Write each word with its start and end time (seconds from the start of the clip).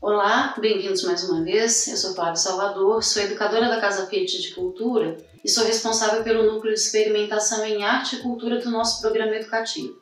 Olá, 0.00 0.54
bem-vindos 0.58 1.02
mais 1.02 1.28
uma 1.28 1.44
vez. 1.44 1.86
Eu 1.88 1.96
sou 1.98 2.14
Flávia 2.14 2.36
Salvador, 2.36 3.04
sou 3.04 3.22
educadora 3.22 3.68
da 3.68 3.78
Casa 3.78 4.06
Fiat 4.06 4.40
de 4.40 4.54
Cultura 4.54 5.18
e 5.44 5.48
sou 5.50 5.66
responsável 5.66 6.24
pelo 6.24 6.50
núcleo 6.50 6.72
de 6.72 6.80
experimentação 6.80 7.62
em 7.66 7.84
arte 7.84 8.16
e 8.16 8.20
cultura 8.20 8.58
do 8.58 8.70
nosso 8.70 9.02
programa 9.02 9.36
educativo. 9.36 10.00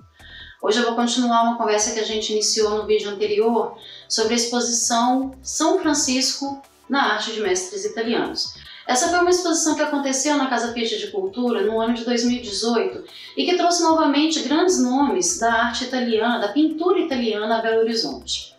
Hoje 0.63 0.79
eu 0.79 0.85
vou 0.85 0.95
continuar 0.95 1.43
uma 1.43 1.59
conversa 1.59 1.93
que 1.93 1.99
a 1.99 2.05
gente 2.05 2.33
iniciou 2.33 2.71
no 2.71 2.87
vídeo 2.87 3.11
anterior 3.11 3.77
sobre 4.09 4.35
a 4.35 4.37
exposição 4.37 5.33
São 5.43 5.81
Francisco 5.81 6.63
na 6.89 7.15
arte 7.15 7.33
de 7.33 7.41
mestres 7.41 7.85
italianos. 7.85 8.55
Essa 8.87 9.09
foi 9.09 9.19
uma 9.19 9.31
exposição 9.31 9.75
que 9.75 9.83
aconteceu 9.83 10.37
na 10.37 10.47
Casa 10.47 10.73
Fiat 10.73 10.99
de 10.99 11.11
Cultura 11.11 11.63
no 11.63 11.81
ano 11.81 11.95
de 11.95 12.05
2018 12.05 13.05
e 13.37 13.45
que 13.47 13.57
trouxe 13.57 13.83
novamente 13.83 14.41
grandes 14.41 14.79
nomes 14.79 15.39
da 15.39 15.53
arte 15.53 15.85
italiana, 15.85 16.39
da 16.39 16.49
pintura 16.49 16.99
italiana 16.99 17.59
a 17.59 17.63
Belo 17.63 17.81
Horizonte. 17.81 18.55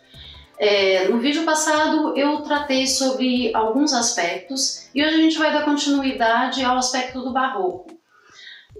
É, 0.58 1.08
no 1.08 1.18
vídeo 1.18 1.44
passado 1.44 2.16
eu 2.16 2.40
tratei 2.40 2.86
sobre 2.86 3.54
alguns 3.54 3.92
aspectos 3.92 4.88
e 4.94 5.04
hoje 5.04 5.14
a 5.14 5.20
gente 5.20 5.38
vai 5.38 5.52
dar 5.52 5.64
continuidade 5.64 6.64
ao 6.64 6.76
aspecto 6.76 7.20
do 7.20 7.32
barroco. 7.32 7.94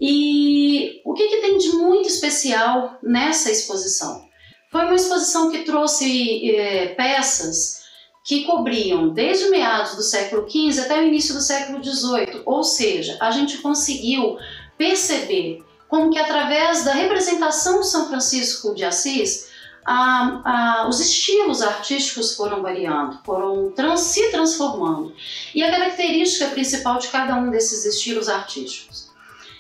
E 0.01 1.01
o 1.05 1.15
que, 1.15 1.29
que 1.29 1.41
tem 1.41 1.59
de 1.59 1.71
muito 1.73 2.09
especial 2.09 2.99
nessa 3.03 3.51
exposição? 3.51 4.27
Foi 4.71 4.85
uma 4.85 4.95
exposição 4.95 5.51
que 5.51 5.65
trouxe 5.65 6.51
é, 6.51 6.89
peças 6.89 7.86
que 8.27 8.43
cobriam 8.43 9.11
desde 9.11 9.49
meados 9.51 9.95
do 9.95 10.03
século 10.03 10.51
XV 10.51 10.81
até 10.81 10.99
o 10.99 11.05
início 11.05 11.33
do 11.33 11.41
século 11.41 11.83
XVIII, 11.83 12.43
ou 12.45 12.65
seja, 12.65 13.17
a 13.21 13.31
gente 13.31 13.59
conseguiu 13.59 14.37
perceber 14.77 15.65
como 15.87 16.11
que 16.11 16.19
através 16.19 16.85
da 16.85 16.93
representação 16.93 17.79
de 17.79 17.87
São 17.87 18.09
Francisco 18.09 18.75
de 18.75 18.85
Assis 18.85 19.49
a, 19.85 20.41
a, 20.83 20.89
os 20.89 20.99
estilos 20.99 21.63
artísticos 21.63 22.35
foram 22.35 22.61
variando, 22.61 23.21
foram 23.25 23.71
trans, 23.71 24.01
se 24.01 24.33
transformando. 24.33 25.15
E 25.55 25.63
a 25.63 25.71
característica 25.71 26.49
principal 26.49 26.99
de 26.99 27.07
cada 27.07 27.37
um 27.37 27.49
desses 27.49 27.85
estilos 27.85 28.29
artísticos. 28.29 29.09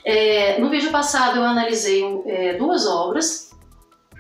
É, 0.04 0.58
no 0.58 0.68
vídeo 0.68 0.90
passado 0.90 1.36
eu 1.36 1.44
analisei 1.44 2.02
é, 2.26 2.54
duas 2.54 2.84
obras, 2.84 3.46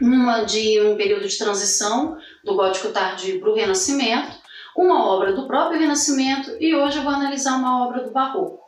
uma 0.00 0.44
de 0.44 0.80
um 0.82 0.96
período 0.96 1.26
de 1.26 1.36
transição 1.36 2.16
do 2.44 2.54
gótico 2.54 2.88
tardio 2.90 3.40
para 3.40 3.50
o 3.50 3.54
Renascimento, 3.54 4.45
uma 4.76 5.06
obra 5.06 5.32
do 5.32 5.46
próprio 5.46 5.80
Renascimento 5.80 6.56
e 6.60 6.74
hoje 6.74 6.98
eu 6.98 7.02
vou 7.02 7.12
analisar 7.12 7.56
uma 7.56 7.86
obra 7.86 8.04
do 8.04 8.10
Barroco. 8.10 8.66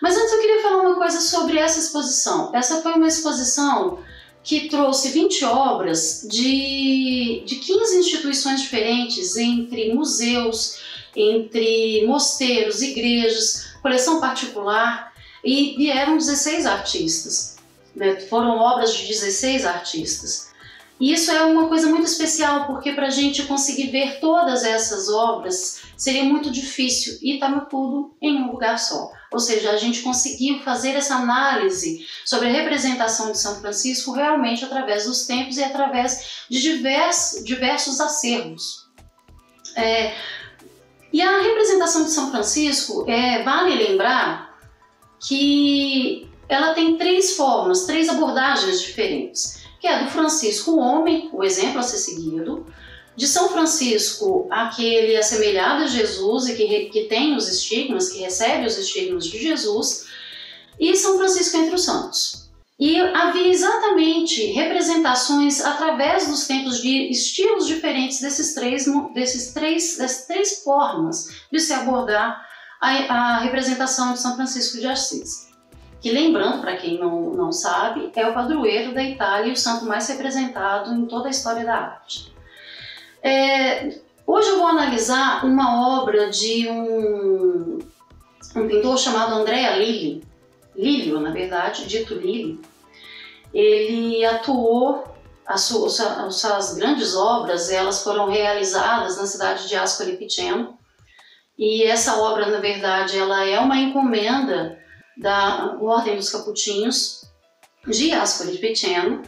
Mas 0.00 0.16
antes 0.16 0.32
eu 0.32 0.40
queria 0.40 0.62
falar 0.62 0.82
uma 0.82 0.96
coisa 0.96 1.20
sobre 1.20 1.58
essa 1.58 1.78
exposição. 1.78 2.50
Essa 2.54 2.82
foi 2.82 2.92
uma 2.92 3.08
exposição 3.08 3.98
que 4.42 4.68
trouxe 4.68 5.08
20 5.08 5.44
obras 5.46 6.26
de, 6.30 7.42
de 7.46 7.56
15 7.56 7.98
instituições 7.98 8.60
diferentes, 8.60 9.36
entre 9.36 9.94
museus, 9.94 10.80
entre 11.16 12.06
mosteiros, 12.06 12.82
igrejas, 12.82 13.74
coleção 13.80 14.20
particular, 14.20 15.12
e 15.42 15.74
vieram 15.76 16.18
16 16.18 16.66
artistas. 16.66 17.56
Né? 17.96 18.16
Foram 18.28 18.58
obras 18.58 18.94
de 18.94 19.06
16 19.06 19.64
artistas. 19.64 20.52
E 21.00 21.12
isso 21.12 21.30
é 21.30 21.42
uma 21.44 21.68
coisa 21.68 21.88
muito 21.88 22.06
especial, 22.06 22.66
porque 22.66 22.92
para 22.92 23.08
a 23.08 23.10
gente 23.10 23.42
conseguir 23.44 23.88
ver 23.88 24.20
todas 24.20 24.62
essas 24.62 25.08
obras 25.08 25.82
seria 25.96 26.24
muito 26.24 26.50
difícil 26.50 27.18
e 27.20 27.34
estava 27.34 27.62
tudo 27.62 28.14
em 28.22 28.36
um 28.36 28.52
lugar 28.52 28.78
só. 28.78 29.10
Ou 29.32 29.40
seja, 29.40 29.72
a 29.72 29.76
gente 29.76 30.02
conseguiu 30.02 30.60
fazer 30.60 30.90
essa 30.90 31.16
análise 31.16 32.06
sobre 32.24 32.48
a 32.48 32.52
representação 32.52 33.32
de 33.32 33.38
São 33.38 33.60
Francisco 33.60 34.12
realmente 34.12 34.64
através 34.64 35.04
dos 35.04 35.26
tempos 35.26 35.56
e 35.56 35.64
através 35.64 36.44
de 36.48 36.60
diversos, 36.60 37.44
diversos 37.44 38.00
acervos. 38.00 38.84
É, 39.76 40.14
e 41.12 41.20
a 41.20 41.42
representação 41.42 42.04
de 42.04 42.10
São 42.10 42.30
Francisco, 42.30 43.04
é, 43.08 43.42
vale 43.42 43.74
lembrar 43.74 44.56
que 45.20 46.28
ela 46.48 46.74
tem 46.74 46.96
três 46.96 47.36
formas, 47.36 47.84
três 47.84 48.08
abordagens 48.08 48.80
diferentes 48.80 49.64
que 49.84 49.88
é 49.88 50.02
do 50.02 50.10
Francisco 50.10 50.78
Homem, 50.78 51.28
o 51.30 51.44
exemplo 51.44 51.78
a 51.78 51.82
ser 51.82 51.98
seguido, 51.98 52.66
de 53.14 53.28
São 53.28 53.50
Francisco, 53.50 54.48
aquele 54.50 55.14
assemelhado 55.14 55.84
a 55.84 55.86
Jesus 55.86 56.46
e 56.46 56.56
que, 56.56 56.86
que 56.86 57.04
tem 57.04 57.36
os 57.36 57.50
estigmas, 57.50 58.08
que 58.08 58.20
recebe 58.20 58.64
os 58.64 58.78
estigmas 58.78 59.26
de 59.26 59.38
Jesus, 59.38 60.06
e 60.80 60.96
São 60.96 61.18
Francisco 61.18 61.58
entre 61.58 61.74
os 61.74 61.84
santos. 61.84 62.48
E 62.80 62.98
havia 62.98 63.48
exatamente 63.48 64.46
representações 64.52 65.60
através 65.60 66.28
dos 66.28 66.46
tempos 66.46 66.80
de 66.80 67.10
estilos 67.10 67.66
diferentes 67.66 68.22
desses 68.22 68.54
três, 68.54 68.86
desses 69.12 69.52
três, 69.52 69.98
dessas 69.98 70.26
três 70.26 70.62
formas 70.64 71.28
de 71.52 71.60
se 71.60 71.74
abordar 71.74 72.42
a, 72.80 72.88
a 72.88 73.38
representação 73.40 74.14
de 74.14 74.18
São 74.18 74.34
Francisco 74.34 74.78
de 74.78 74.86
Assis 74.86 75.52
que 76.04 76.10
lembrando, 76.10 76.60
para 76.60 76.76
quem 76.76 76.98
não, 76.98 77.30
não 77.30 77.50
sabe, 77.50 78.12
é 78.14 78.28
o 78.28 78.34
padroeiro 78.34 78.92
da 78.92 79.02
Itália 79.02 79.48
e 79.48 79.52
o 79.52 79.56
santo 79.56 79.86
mais 79.86 80.06
representado 80.06 80.92
em 80.92 81.06
toda 81.06 81.28
a 81.28 81.30
história 81.30 81.64
da 81.64 81.74
arte. 81.74 82.30
É, 83.22 83.88
hoje 84.26 84.50
eu 84.50 84.58
vou 84.58 84.66
analisar 84.66 85.46
uma 85.46 85.98
obra 85.98 86.28
de 86.28 86.68
um, 86.68 87.78
um 88.54 88.68
pintor 88.68 88.98
chamado 88.98 89.32
Andrea 89.32 89.78
Lilli, 89.78 90.22
Lilio, 90.76 91.18
na 91.20 91.30
verdade, 91.30 91.86
dito 91.86 92.12
Lilli. 92.12 92.60
Ele 93.54 94.26
atuou, 94.26 95.04
as 95.46 95.62
suas, 95.62 95.98
as 96.00 96.34
suas 96.34 96.74
grandes 96.74 97.16
obras, 97.16 97.70
elas 97.70 98.04
foram 98.04 98.28
realizadas 98.28 99.16
na 99.16 99.24
cidade 99.24 99.66
de 99.66 99.74
Ascoli 99.74 100.18
Piceno, 100.18 100.78
e 101.56 101.82
essa 101.84 102.20
obra, 102.20 102.50
na 102.50 102.58
verdade, 102.58 103.18
ela 103.18 103.42
é 103.46 103.58
uma 103.58 103.78
encomenda 103.78 104.83
da 105.16 105.76
Ordem 105.80 106.16
dos 106.16 106.30
Capuchinhos 106.30 107.24
de 107.86 108.12
Ascoli 108.12 108.58
Piceno 108.58 109.22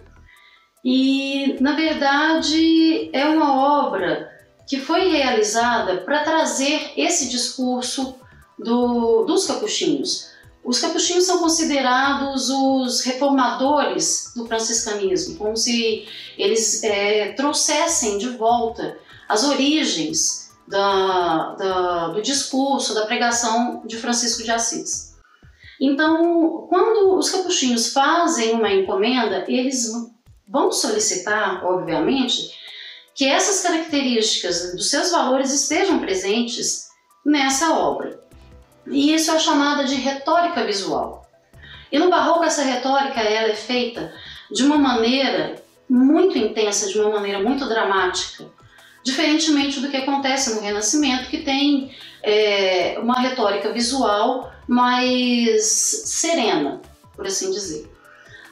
e, 0.84 1.56
na 1.60 1.74
verdade, 1.74 3.10
é 3.12 3.26
uma 3.26 3.84
obra 3.84 4.32
que 4.68 4.78
foi 4.78 5.08
realizada 5.08 5.98
para 5.98 6.22
trazer 6.22 6.92
esse 6.96 7.28
discurso 7.28 8.16
do, 8.58 9.24
dos 9.24 9.46
capuchinhos. 9.46 10.30
Os 10.64 10.80
capuchinhos 10.80 11.24
são 11.24 11.38
considerados 11.38 12.50
os 12.50 13.00
reformadores 13.00 14.32
do 14.34 14.46
franciscanismo, 14.46 15.36
como 15.36 15.56
se 15.56 16.06
eles 16.36 16.82
é, 16.82 17.32
trouxessem 17.32 18.18
de 18.18 18.30
volta 18.30 18.98
as 19.28 19.44
origens 19.44 20.50
da, 20.66 21.54
da, 21.54 22.08
do 22.08 22.22
discurso, 22.22 22.94
da 22.94 23.06
pregação 23.06 23.82
de 23.84 23.96
Francisco 23.96 24.42
de 24.42 24.50
Assis. 24.50 25.15
Então, 25.80 26.66
quando 26.68 27.16
os 27.16 27.30
capuchinhos 27.30 27.92
fazem 27.92 28.52
uma 28.52 28.72
encomenda, 28.72 29.44
eles 29.46 29.92
vão 30.48 30.72
solicitar, 30.72 31.64
obviamente, 31.64 32.50
que 33.14 33.26
essas 33.26 33.62
características 33.62 34.74
dos 34.74 34.90
seus 34.90 35.10
valores 35.10 35.52
estejam 35.52 35.98
presentes 35.98 36.86
nessa 37.24 37.74
obra. 37.74 38.20
E 38.86 39.14
isso 39.14 39.30
é 39.30 39.38
chamada 39.38 39.84
de 39.84 39.96
retórica 39.96 40.64
visual. 40.64 41.26
E 41.90 41.98
no 41.98 42.10
barroco 42.10 42.44
essa 42.44 42.62
retórica 42.62 43.20
ela 43.20 43.48
é 43.48 43.54
feita 43.54 44.12
de 44.50 44.62
uma 44.64 44.78
maneira 44.78 45.56
muito 45.88 46.36
intensa, 46.36 46.88
de 46.88 46.98
uma 46.98 47.10
maneira 47.10 47.40
muito 47.40 47.68
dramática, 47.68 48.44
diferentemente 49.04 49.80
do 49.80 49.88
que 49.88 49.96
acontece 49.96 50.54
no 50.54 50.60
Renascimento, 50.60 51.30
que 51.30 51.38
tem 51.38 51.94
é, 52.22 52.98
uma 53.00 53.20
retórica 53.20 53.72
visual 53.72 54.52
mais 54.66 55.64
serena, 55.64 56.80
por 57.14 57.26
assim 57.26 57.50
dizer. 57.50 57.90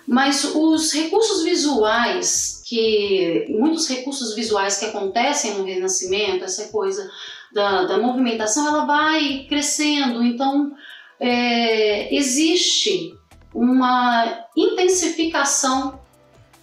Mas 0.06 0.44
os 0.54 0.92
recursos 0.92 1.42
visuais, 1.42 2.62
que 2.66 3.46
muitos 3.48 3.88
recursos 3.88 4.34
visuais 4.34 4.78
que 4.78 4.84
acontecem 4.84 5.54
no 5.54 5.64
Renascimento, 5.64 6.44
essa 6.44 6.68
coisa 6.68 7.10
da, 7.52 7.84
da 7.84 7.98
movimentação, 7.98 8.66
ela 8.66 8.84
vai 8.84 9.46
crescendo. 9.48 10.22
Então 10.22 10.72
é, 11.18 12.14
existe 12.14 13.16
uma 13.54 14.46
intensificação 14.56 15.98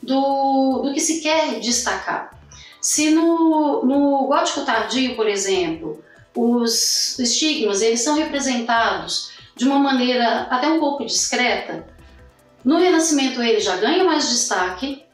do, 0.02 0.82
do 0.84 0.94
que 0.94 1.00
se 1.00 1.22
quer 1.22 1.60
destacar. 1.60 2.40
Se 2.80 3.12
no, 3.12 3.84
no 3.86 4.28
gótico 4.28 4.66
tardio, 4.66 5.16
por 5.16 5.28
exemplo, 5.28 6.04
os 6.36 7.18
estigmas 7.20 7.82
eles 7.82 8.02
são 8.02 8.16
representados 8.16 9.31
de 9.62 9.68
uma 9.68 9.78
maneira 9.78 10.48
até 10.50 10.68
um 10.68 10.80
pouco 10.80 11.06
discreta, 11.06 11.86
no 12.66 12.80
Renascimento 12.80 13.44
ele 13.44 13.60
já 13.60 13.78
ganha 13.78 14.04
mais 14.04 14.28
destaque 14.28 15.06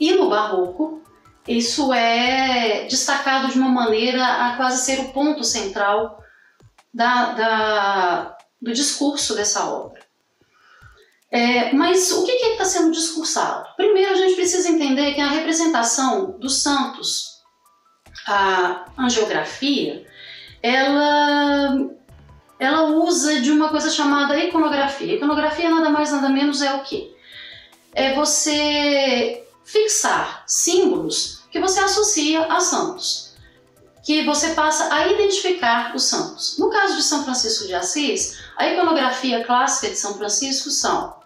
e 0.00 0.12
no 0.14 0.30
Barroco 0.30 1.02
isso 1.46 1.92
é 1.92 2.86
destacado 2.86 3.52
de 3.52 3.58
uma 3.58 3.68
maneira 3.68 4.24
a 4.26 4.56
quase 4.56 4.82
ser 4.82 4.98
o 5.00 5.12
ponto 5.12 5.44
central 5.44 6.24
da, 6.92 7.32
da, 7.32 8.38
do 8.62 8.72
discurso 8.72 9.34
dessa 9.34 9.68
obra. 9.70 10.00
É, 11.30 11.70
mas 11.74 12.12
o 12.12 12.24
que 12.24 12.32
está 12.32 12.64
sendo 12.64 12.92
discursado? 12.92 13.68
Primeiro, 13.76 14.14
a 14.14 14.16
gente 14.16 14.36
precisa 14.36 14.70
entender 14.70 15.12
que 15.12 15.20
a 15.20 15.28
representação 15.28 16.38
dos 16.38 16.62
santos, 16.62 17.42
a 18.26 18.86
angiografia, 18.96 20.06
ela, 20.62 21.90
ela 22.58 22.84
usa 22.84 23.40
de 23.40 23.50
uma 23.50 23.68
coisa 23.68 23.90
chamada 23.90 24.38
iconografia. 24.38 25.14
Iconografia 25.14 25.70
nada 25.70 25.90
mais 25.90 26.12
nada 26.12 26.28
menos 26.28 26.62
é 26.62 26.72
o 26.74 26.82
que? 26.82 27.14
É 27.92 28.14
você 28.14 29.46
fixar 29.64 30.44
símbolos 30.46 31.44
que 31.50 31.60
você 31.60 31.80
associa 31.80 32.46
a 32.46 32.60
santos, 32.60 33.34
que 34.04 34.24
você 34.24 34.50
passa 34.50 34.92
a 34.92 35.08
identificar 35.08 35.94
os 35.94 36.04
santos. 36.04 36.58
No 36.58 36.70
caso 36.70 36.96
de 36.96 37.02
São 37.02 37.24
Francisco 37.24 37.66
de 37.66 37.74
Assis, 37.74 38.38
a 38.56 38.68
iconografia 38.68 39.44
clássica 39.44 39.90
de 39.90 39.96
São 39.96 40.14
Francisco 40.14 40.70
são 40.70 41.18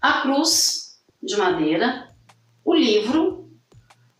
a 0.00 0.22
cruz 0.22 1.00
de 1.22 1.36
madeira, 1.36 2.08
o 2.64 2.74
livro, 2.74 3.50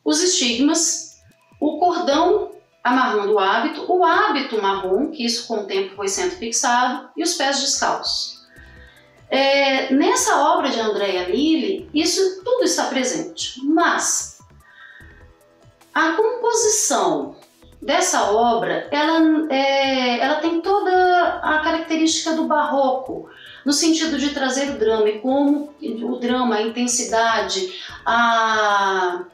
os 0.04 0.22
estigmas, 0.22 1.16
o 1.60 1.78
cordão 1.78 2.49
amarrando 2.82 3.34
o 3.34 3.38
hábito, 3.38 3.84
o 3.92 4.04
hábito 4.04 4.60
marrom, 4.60 5.10
que 5.10 5.24
isso 5.24 5.46
com 5.46 5.60
o 5.60 5.64
tempo 5.64 5.94
foi 5.96 6.08
sendo 6.08 6.32
fixado, 6.32 7.10
e 7.16 7.22
os 7.22 7.34
pés 7.34 7.60
descalços. 7.60 8.40
É, 9.28 9.92
nessa 9.92 10.40
obra 10.54 10.70
de 10.70 10.80
Andrea 10.80 11.28
Lilly, 11.28 11.88
isso 11.94 12.42
tudo 12.42 12.64
está 12.64 12.86
presente, 12.86 13.60
mas 13.64 14.40
a 15.94 16.12
composição 16.12 17.36
dessa 17.80 18.32
obra, 18.32 18.88
ela, 18.90 19.46
é, 19.50 20.18
ela 20.18 20.36
tem 20.36 20.60
toda 20.60 21.40
a 21.42 21.60
característica 21.60 22.34
do 22.34 22.44
barroco, 22.44 23.28
no 23.64 23.72
sentido 23.72 24.18
de 24.18 24.30
trazer 24.30 24.70
o 24.70 24.78
drama 24.78 25.08
e 25.08 25.20
como 25.20 25.74
o 25.80 26.16
drama, 26.16 26.56
a 26.56 26.62
intensidade, 26.62 27.80
a 28.04 29.24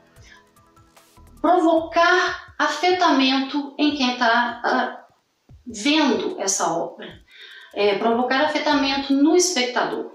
provocar 1.40 2.45
afetamento 2.58 3.74
em 3.78 3.94
quem 3.94 4.12
está 4.12 5.06
vendo 5.66 6.40
essa 6.40 6.72
obra, 6.72 7.20
é, 7.74 7.98
provocar 7.98 8.42
afetamento 8.42 9.12
no 9.12 9.36
espectador. 9.36 10.12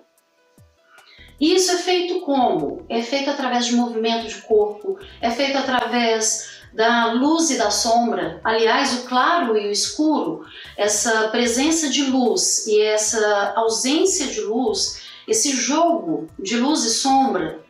Isso 1.39 1.71
é 1.71 1.77
feito 1.77 2.21
como? 2.21 2.85
É 2.87 3.01
feito 3.01 3.29
através 3.29 3.65
de 3.65 3.75
movimento 3.75 4.27
de 4.27 4.41
corpo, 4.43 4.99
é 5.19 5.31
feito 5.31 5.57
através 5.57 6.61
da 6.71 7.11
luz 7.13 7.49
e 7.49 7.57
da 7.57 7.69
sombra, 7.69 8.39
aliás, 8.43 8.93
o 8.93 9.07
claro 9.07 9.57
e 9.57 9.67
o 9.67 9.71
escuro, 9.71 10.45
essa 10.77 11.27
presença 11.29 11.89
de 11.89 12.03
luz 12.03 12.65
e 12.67 12.79
essa 12.81 13.53
ausência 13.55 14.27
de 14.27 14.41
luz, 14.41 15.01
esse 15.27 15.53
jogo 15.55 16.29
de 16.39 16.57
luz 16.57 16.85
e 16.85 16.89
sombra, 16.91 17.60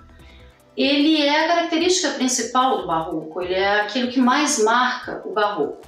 ele 0.75 1.21
é 1.21 1.45
a 1.45 1.47
característica 1.47 2.13
principal 2.13 2.79
do 2.79 2.88
barroco, 2.88 3.41
ele 3.41 3.53
é 3.53 3.81
aquilo 3.81 4.12
que 4.12 4.19
mais 4.19 4.63
marca 4.63 5.21
o 5.25 5.33
barroco. 5.33 5.81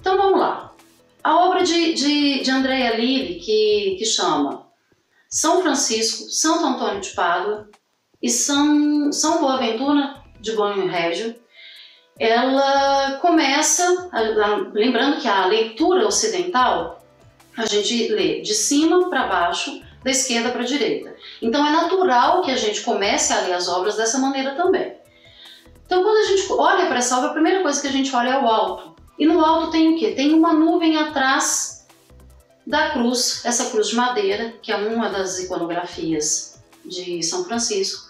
Então 0.00 0.16
vamos 0.16 0.38
lá. 0.38 0.72
A 1.22 1.44
obra 1.44 1.64
de, 1.64 1.94
de, 1.94 2.40
de 2.42 2.50
Andrea 2.50 2.96
Lilli, 2.96 3.40
que, 3.40 3.96
que 3.98 4.04
chama 4.04 4.64
São 5.28 5.60
Francisco, 5.60 6.30
Santo 6.30 6.64
Antônio 6.64 7.00
de 7.00 7.10
Pádua 7.10 7.68
e 8.22 8.30
São, 8.30 9.10
São 9.10 9.40
Boaventura 9.40 10.22
de 10.40 10.52
Bonio 10.52 10.86
Régio, 10.86 11.34
ela 12.18 13.18
começa, 13.20 14.08
lembrando 14.72 15.20
que 15.20 15.28
a 15.28 15.46
leitura 15.46 16.06
ocidental, 16.06 17.04
a 17.56 17.66
gente 17.66 18.08
lê 18.08 18.40
de 18.40 18.54
cima 18.54 19.10
para 19.10 19.26
baixo, 19.26 19.82
da 20.06 20.12
esquerda 20.12 20.50
para 20.50 20.62
a 20.62 20.64
direita. 20.64 21.16
Então 21.42 21.66
é 21.66 21.70
natural 21.72 22.40
que 22.42 22.52
a 22.52 22.56
gente 22.56 22.82
comece 22.82 23.32
a 23.32 23.40
ler 23.40 23.54
as 23.54 23.68
obras 23.68 23.96
dessa 23.96 24.18
maneira 24.18 24.54
também. 24.54 24.94
Então 25.84 26.00
quando 26.04 26.18
a 26.18 26.28
gente 26.28 26.46
olha 26.52 26.86
para 26.86 26.98
essa 26.98 27.16
obra, 27.16 27.30
a 27.30 27.32
primeira 27.32 27.60
coisa 27.60 27.80
que 27.80 27.88
a 27.88 27.92
gente 27.92 28.14
olha 28.14 28.30
é 28.30 28.38
o 28.38 28.46
alto. 28.46 28.94
E 29.18 29.26
no 29.26 29.44
alto 29.44 29.72
tem 29.72 29.92
o 29.92 29.98
que? 29.98 30.12
Tem 30.12 30.32
uma 30.32 30.52
nuvem 30.52 30.96
atrás 30.96 31.88
da 32.64 32.90
cruz, 32.90 33.44
essa 33.44 33.68
cruz 33.70 33.88
de 33.88 33.96
madeira, 33.96 34.54
que 34.62 34.70
é 34.70 34.76
uma 34.76 35.08
das 35.08 35.40
iconografias 35.40 36.60
de 36.84 37.20
São 37.24 37.44
Francisco. 37.44 38.06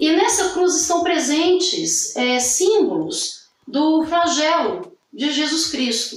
E 0.00 0.10
nessa 0.10 0.48
cruz 0.50 0.80
estão 0.80 1.04
presentes 1.04 2.16
é, 2.16 2.40
símbolos 2.40 3.46
do 3.66 4.04
flagelo 4.06 4.92
de 5.12 5.30
Jesus 5.30 5.70
Cristo, 5.70 6.16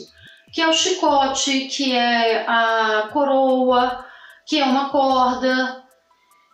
que 0.52 0.62
é 0.62 0.68
o 0.68 0.74
chicote, 0.74 1.68
que 1.68 1.92
é 1.92 2.44
a 2.48 3.10
coroa, 3.14 4.05
que 4.46 4.60
é 4.60 4.66
uma 4.66 4.90
corda. 4.90 5.84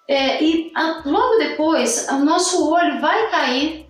É, 0.08 0.44
e 0.44 0.72
a, 0.76 1.02
logo 1.06 1.38
depois, 1.38 2.08
o 2.10 2.20
nosso 2.20 2.70
olho 2.70 3.00
vai 3.00 3.30
cair 3.30 3.88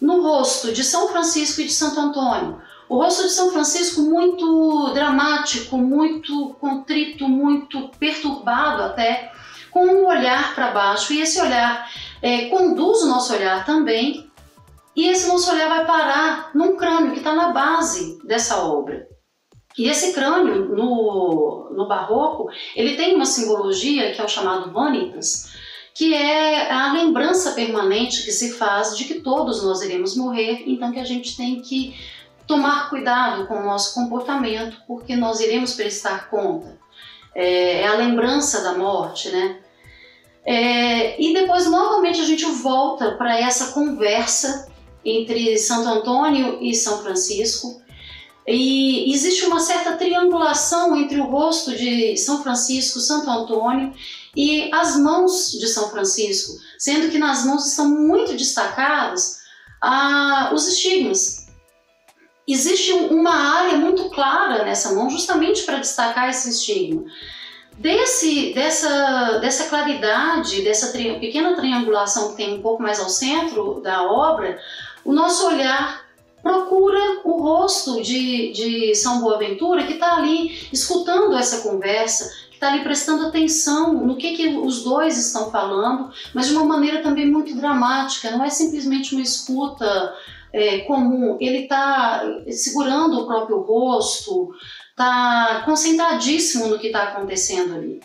no 0.00 0.22
rosto 0.22 0.72
de 0.72 0.84
São 0.84 1.08
Francisco 1.08 1.60
e 1.60 1.66
de 1.66 1.72
Santo 1.72 2.00
Antônio. 2.00 2.60
O 2.88 2.96
rosto 2.96 3.24
de 3.24 3.30
São 3.30 3.50
Francisco 3.50 4.00
muito 4.00 4.92
dramático, 4.94 5.76
muito 5.76 6.56
contrito, 6.60 7.28
muito 7.28 7.90
perturbado 7.98 8.82
até, 8.82 9.30
com 9.70 9.84
um 9.84 10.06
olhar 10.06 10.54
para 10.54 10.70
baixo. 10.70 11.12
E 11.12 11.20
esse 11.20 11.40
olhar 11.40 11.90
é, 12.22 12.48
conduz 12.48 13.02
o 13.02 13.08
nosso 13.08 13.34
olhar 13.34 13.64
também, 13.66 14.28
e 14.96 15.06
esse 15.06 15.28
nosso 15.28 15.52
olhar 15.52 15.68
vai 15.68 15.86
parar 15.86 16.50
num 16.54 16.76
crânio 16.76 17.12
que 17.12 17.18
está 17.18 17.34
na 17.34 17.52
base 17.52 18.18
dessa 18.24 18.64
obra. 18.64 19.06
E 19.78 19.88
esse 19.88 20.12
crânio, 20.12 20.74
no, 20.74 21.70
no 21.70 21.86
barroco, 21.86 22.50
ele 22.74 22.96
tem 22.96 23.14
uma 23.14 23.24
simbologia 23.24 24.12
que 24.12 24.20
é 24.20 24.24
o 24.24 24.28
chamado 24.28 24.72
vanitas, 24.72 25.52
que 25.94 26.12
é 26.12 26.70
a 26.72 26.92
lembrança 26.92 27.52
permanente 27.52 28.24
que 28.24 28.32
se 28.32 28.54
faz 28.54 28.96
de 28.96 29.04
que 29.04 29.20
todos 29.20 29.62
nós 29.62 29.80
iremos 29.80 30.16
morrer, 30.16 30.64
então 30.66 30.90
que 30.92 30.98
a 30.98 31.04
gente 31.04 31.36
tem 31.36 31.60
que 31.60 31.94
tomar 32.46 32.90
cuidado 32.90 33.46
com 33.46 33.54
o 33.54 33.64
nosso 33.64 33.94
comportamento, 33.94 34.76
porque 34.86 35.14
nós 35.14 35.38
iremos 35.38 35.74
prestar 35.74 36.28
conta. 36.28 36.76
É, 37.34 37.82
é 37.82 37.86
a 37.86 37.94
lembrança 37.94 38.62
da 38.62 38.72
morte, 38.72 39.28
né? 39.28 39.60
É, 40.44 41.22
e 41.22 41.34
depois, 41.34 41.70
novamente, 41.70 42.20
a 42.20 42.24
gente 42.24 42.46
volta 42.46 43.12
para 43.12 43.38
essa 43.38 43.72
conversa 43.72 44.66
entre 45.04 45.56
Santo 45.58 45.88
Antônio 45.88 46.58
e 46.60 46.74
São 46.74 47.02
Francisco. 47.02 47.80
E 48.50 49.12
existe 49.12 49.44
uma 49.44 49.60
certa 49.60 49.96
triangulação 49.96 50.96
entre 50.96 51.20
o 51.20 51.26
rosto 51.26 51.76
de 51.76 52.16
São 52.16 52.42
Francisco, 52.42 52.98
Santo 52.98 53.28
Antônio 53.28 53.92
e 54.34 54.70
as 54.72 54.96
mãos 54.96 55.52
de 55.52 55.66
São 55.66 55.90
Francisco, 55.90 56.54
sendo 56.78 57.10
que 57.10 57.18
nas 57.18 57.44
mãos 57.44 57.66
estão 57.66 57.86
muito 57.86 58.34
destacados 58.34 59.40
ah, 59.82 60.50
os 60.54 60.66
estigmas. 60.66 61.46
Existe 62.46 62.90
uma 62.92 63.34
área 63.34 63.76
muito 63.76 64.08
clara 64.08 64.64
nessa 64.64 64.94
mão, 64.94 65.10
justamente 65.10 65.64
para 65.64 65.80
destacar 65.80 66.30
esse 66.30 66.48
estigma. 66.48 67.04
Desse, 67.76 68.54
dessa, 68.54 69.38
dessa 69.40 69.68
claridade, 69.68 70.62
dessa 70.62 70.90
tri 70.90 71.20
pequena 71.20 71.54
triangulação 71.54 72.30
que 72.30 72.36
tem 72.38 72.54
um 72.54 72.62
pouco 72.62 72.82
mais 72.82 72.98
ao 72.98 73.10
centro 73.10 73.82
da 73.82 74.10
obra, 74.10 74.58
o 75.04 75.12
nosso 75.12 75.46
olhar 75.46 76.07
procura 76.42 77.20
o 77.24 77.40
rosto 77.40 78.02
de, 78.02 78.52
de 78.52 78.94
São 78.94 79.20
Boaventura 79.20 79.86
que 79.86 79.94
está 79.94 80.16
ali 80.16 80.58
escutando 80.72 81.36
essa 81.36 81.68
conversa, 81.68 82.32
que 82.48 82.54
está 82.54 82.68
ali 82.68 82.82
prestando 82.82 83.26
atenção 83.26 83.92
no 83.92 84.16
que, 84.16 84.36
que 84.36 84.48
os 84.56 84.82
dois 84.82 85.18
estão 85.18 85.50
falando, 85.50 86.10
mas 86.34 86.48
de 86.48 86.54
uma 86.54 86.64
maneira 86.64 87.02
também 87.02 87.30
muito 87.30 87.54
dramática, 87.54 88.30
não 88.30 88.44
é 88.44 88.50
simplesmente 88.50 89.14
uma 89.14 89.22
escuta 89.22 90.14
é, 90.52 90.80
comum, 90.80 91.36
ele 91.40 91.64
está 91.64 92.24
segurando 92.50 93.20
o 93.20 93.26
próprio 93.26 93.60
rosto, 93.60 94.50
está 94.90 95.62
concentradíssimo 95.64 96.68
no 96.68 96.78
que 96.78 96.88
está 96.88 97.04
acontecendo 97.04 97.74
ali. 97.74 98.00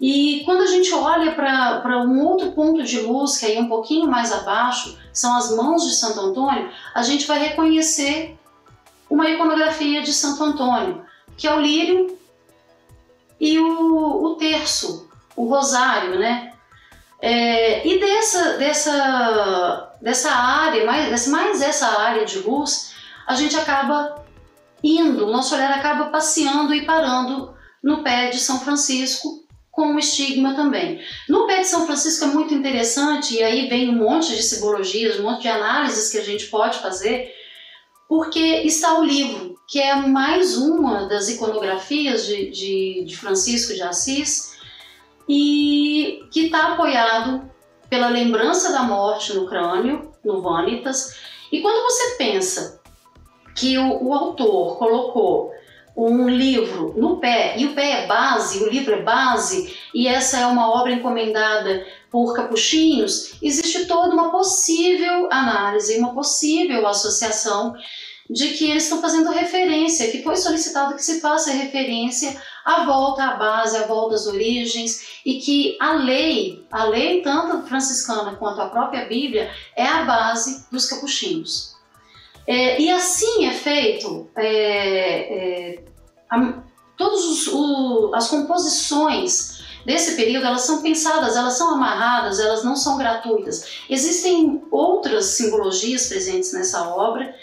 E 0.00 0.42
quando 0.44 0.62
a 0.62 0.66
gente 0.66 0.92
olha 0.92 1.32
para 1.34 2.02
um 2.02 2.22
outro 2.22 2.52
ponto 2.52 2.82
de 2.82 3.00
luz, 3.00 3.38
que 3.38 3.46
aí 3.46 3.56
é 3.56 3.60
um 3.60 3.68
pouquinho 3.68 4.08
mais 4.08 4.30
abaixo, 4.30 4.98
são 5.12 5.34
as 5.34 5.54
mãos 5.56 5.84
de 5.84 5.94
Santo 5.94 6.20
Antônio, 6.20 6.70
a 6.94 7.02
gente 7.02 7.26
vai 7.26 7.38
reconhecer 7.38 8.38
uma 9.08 9.28
iconografia 9.30 10.02
de 10.02 10.12
Santo 10.12 10.44
Antônio, 10.44 11.02
que 11.36 11.46
é 11.46 11.54
o 11.54 11.60
lírio 11.60 12.18
e 13.40 13.58
o, 13.58 14.24
o 14.24 14.34
terço, 14.34 15.08
o 15.34 15.48
rosário, 15.48 16.18
né? 16.18 16.52
É, 17.20 17.86
e 17.86 17.98
dessa, 17.98 18.58
dessa, 18.58 19.92
dessa 20.02 20.30
área, 20.30 20.84
mais, 20.84 21.26
mais 21.28 21.62
essa 21.62 21.86
área 21.86 22.26
de 22.26 22.40
luz, 22.40 22.94
a 23.26 23.34
gente 23.34 23.56
acaba 23.56 24.22
indo, 24.82 25.26
o 25.26 25.32
nosso 25.32 25.54
olhar 25.54 25.70
acaba 25.70 26.10
passeando 26.10 26.74
e 26.74 26.84
parando 26.84 27.54
no 27.82 28.02
pé 28.02 28.28
de 28.28 28.38
São 28.38 28.60
Francisco, 28.60 29.45
com 29.76 29.94
o 29.94 29.98
estigma 29.98 30.54
também. 30.54 31.02
No 31.28 31.46
pé 31.46 31.60
de 31.60 31.66
São 31.66 31.84
Francisco 31.84 32.24
é 32.24 32.28
muito 32.28 32.54
interessante, 32.54 33.34
e 33.34 33.42
aí 33.42 33.68
vem 33.68 33.90
um 33.90 33.98
monte 33.98 34.34
de 34.34 34.42
simbologias, 34.42 35.20
um 35.20 35.24
monte 35.24 35.42
de 35.42 35.48
análises 35.48 36.10
que 36.10 36.16
a 36.16 36.24
gente 36.24 36.46
pode 36.46 36.78
fazer, 36.78 37.30
porque 38.08 38.40
está 38.40 38.98
o 38.98 39.04
livro, 39.04 39.54
que 39.68 39.78
é 39.78 39.94
mais 39.94 40.56
uma 40.56 41.06
das 41.06 41.28
iconografias 41.28 42.24
de, 42.24 42.50
de, 42.50 43.04
de 43.04 43.16
Francisco 43.18 43.74
de 43.74 43.82
Assis 43.82 44.56
e 45.28 46.20
que 46.32 46.46
está 46.46 46.72
apoiado 46.72 47.50
pela 47.90 48.08
lembrança 48.08 48.72
da 48.72 48.82
morte 48.82 49.34
no 49.34 49.46
crânio, 49.46 50.10
no 50.24 50.40
Vanitas. 50.40 51.18
E 51.52 51.60
quando 51.60 51.82
você 51.82 52.16
pensa 52.16 52.80
que 53.54 53.76
o, 53.76 54.04
o 54.04 54.14
autor 54.14 54.78
colocou 54.78 55.52
um 55.96 56.28
livro 56.28 56.92
no 56.96 57.16
pé, 57.16 57.58
e 57.58 57.66
o 57.66 57.74
pé 57.74 58.04
é 58.04 58.06
base, 58.06 58.62
o 58.62 58.68
livro 58.68 58.94
é 58.94 59.02
base, 59.02 59.74
e 59.94 60.06
essa 60.06 60.38
é 60.38 60.46
uma 60.46 60.70
obra 60.70 60.92
encomendada 60.92 61.86
por 62.10 62.34
capuchinhos, 62.34 63.34
existe 63.42 63.86
toda 63.86 64.14
uma 64.14 64.30
possível 64.30 65.28
análise, 65.30 65.98
uma 65.98 66.14
possível 66.14 66.86
associação 66.86 67.74
de 68.28 68.48
que 68.48 68.70
eles 68.70 68.84
estão 68.84 69.00
fazendo 69.00 69.30
referência, 69.30 70.10
que 70.10 70.22
foi 70.22 70.36
solicitado 70.36 70.94
que 70.94 71.04
se 71.04 71.20
faça 71.20 71.52
referência 71.52 72.36
à 72.64 72.84
volta 72.84 73.22
à 73.22 73.36
base, 73.36 73.76
à 73.76 73.86
volta 73.86 74.16
às 74.16 74.26
origens, 74.26 75.20
e 75.24 75.38
que 75.38 75.76
a 75.80 75.92
lei, 75.92 76.66
a 76.70 76.84
lei 76.84 77.22
tanto 77.22 77.66
franciscana 77.66 78.34
quanto 78.34 78.60
a 78.60 78.68
própria 78.68 79.06
Bíblia, 79.06 79.50
é 79.76 79.86
a 79.86 80.04
base 80.04 80.66
dos 80.70 80.86
capuchinhos. 80.86 81.75
É, 82.46 82.80
e 82.80 82.90
assim 82.90 83.46
é 83.46 83.52
feito 83.52 84.30
é, 84.36 85.74
é, 85.74 85.82
todas 86.96 87.48
as 88.14 88.28
composições 88.28 89.56
desse 89.84 90.16
período, 90.16 90.46
elas 90.46 90.62
são 90.62 90.82
pensadas, 90.82 91.36
elas 91.36 91.54
são 91.54 91.74
amarradas, 91.74 92.40
elas 92.40 92.64
não 92.64 92.76
são 92.76 92.98
gratuitas. 92.98 93.82
Existem 93.88 94.62
outras 94.70 95.26
simbologias 95.26 96.08
presentes 96.08 96.52
nessa 96.52 96.88
obra 96.88 97.34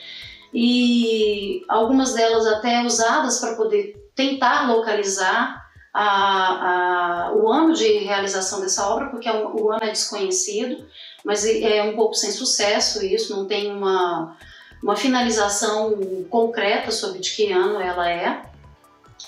e 0.54 1.64
algumas 1.68 2.14
delas 2.14 2.46
até 2.46 2.84
usadas 2.84 3.40
para 3.40 3.56
poder 3.56 3.96
tentar 4.14 4.68
localizar 4.68 5.64
a, 5.94 7.28
a, 7.28 7.34
o 7.34 7.50
ano 7.50 7.74
de 7.74 8.00
realização 8.00 8.60
dessa 8.62 8.88
obra, 8.88 9.08
porque 9.08 9.30
é 9.30 9.34
o 9.34 9.72
ano 9.72 9.84
é 9.84 9.92
desconhecido, 9.92 10.86
mas 11.24 11.46
é 11.46 11.84
um 11.84 11.96
pouco 11.96 12.14
sem 12.14 12.32
sucesso 12.32 13.04
isso, 13.06 13.36
não 13.36 13.46
tem 13.46 13.72
uma 13.72 14.36
uma 14.84 14.98
finalização 14.98 15.98
concreta 16.30 16.92
sobre 16.92 17.20
de 17.20 17.32
que 17.32 17.52
ano 17.54 17.80
ela 17.80 18.10
é, 18.10 18.44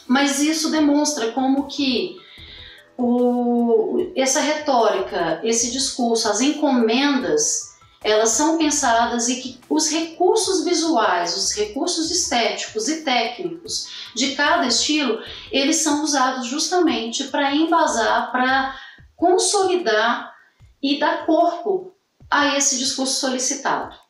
mas 0.06 0.42
isso 0.42 0.70
demonstra 0.70 1.32
como 1.32 1.66
que 1.66 2.18
o, 2.98 4.12
essa 4.16 4.42
retórica, 4.42 5.40
esse 5.44 5.72
discurso, 5.72 6.30
as 6.30 6.42
encomendas, 6.42 7.74
elas 8.04 8.30
são 8.30 8.58
pensadas 8.58 9.30
e 9.30 9.42
que 9.42 9.60
os 9.70 9.90
recursos 9.90 10.66
visuais, 10.66 11.36
os 11.36 11.54
recursos 11.54 12.12
estéticos 12.12 12.90
e 12.90 13.04
técnicos 13.04 14.12
de 14.14 14.36
cada 14.36 14.68
estilo, 14.68 15.24
eles 15.52 15.78
são 15.78 16.04
usados 16.04 16.48
justamente 16.48 17.24
para 17.26 17.56
embasar, 17.56 18.32
para 18.32 18.78
consolidar 19.16 20.36
e 20.84 21.00
dar 21.00 21.26
corpo 21.26 21.96
a 22.30 22.58
esse 22.58 22.78
discurso 22.78 23.20
solicitado. 23.20 24.05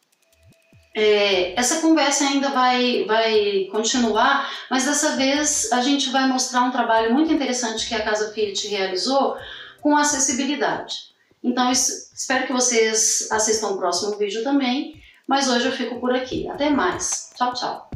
É, 0.98 1.60
essa 1.60 1.82
conversa 1.82 2.24
ainda 2.24 2.52
vai, 2.52 3.04
vai 3.04 3.68
continuar, 3.70 4.50
mas 4.72 4.86
dessa 4.86 5.18
vez 5.18 5.70
a 5.74 5.82
gente 5.82 6.10
vai 6.10 6.26
mostrar 6.26 6.62
um 6.62 6.72
trabalho 6.72 7.14
muito 7.14 7.34
interessante 7.34 7.86
que 7.86 7.94
a 7.94 8.02
Casa 8.02 8.32
Fiat 8.32 8.66
realizou 8.70 9.36
com 9.82 9.98
acessibilidade. 9.98 10.96
Então, 11.44 11.70
espero 11.70 12.48
que 12.48 12.54
vocês 12.54 13.28
assistam 13.30 13.72
o 13.72 13.78
próximo 13.78 14.18
vídeo 14.18 14.42
também, 14.42 15.00
mas 15.28 15.50
hoje 15.50 15.66
eu 15.66 15.72
fico 15.74 16.00
por 16.00 16.16
aqui. 16.16 16.48
Até 16.48 16.70
mais. 16.70 17.30
Tchau, 17.36 17.54
tchau. 17.54 17.95